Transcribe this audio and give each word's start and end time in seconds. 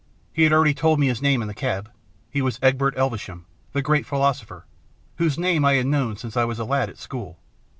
He 0.33 0.41
had 0.45 0.51
already 0.51 0.73
told 0.73 0.99
me 0.99 1.05
his 1.09 1.21
name 1.21 1.43
in 1.43 1.47
the 1.47 1.53
cab; 1.53 1.91
he 2.31 2.41
was 2.41 2.57
Egbert 2.63 2.97
Elvesham, 2.97 3.45
the 3.71 3.83
great 3.83 4.07
philosopher, 4.07 4.65
whose 5.17 5.37
name 5.37 5.63
I 5.63 5.73
had 5.73 5.85
known 5.85 6.17
since 6.17 6.35
I 6.35 6.43
was 6.43 6.57
a 6.57 6.65
lad 6.65 6.89
at 6.89 6.97
school. 6.97 7.37